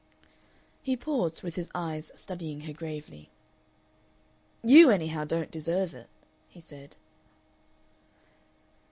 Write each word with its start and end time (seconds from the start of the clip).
He 0.81 0.97
paused, 0.97 1.43
with 1.43 1.53
his 1.53 1.69
eyes 1.75 2.11
studying 2.15 2.61
her 2.61 2.73
gravely. 2.73 3.29
"You, 4.63 4.89
anyhow, 4.89 5.25
don't 5.25 5.51
deserve 5.51 5.93
it," 5.93 6.09
he 6.49 6.59
said. 6.59 6.95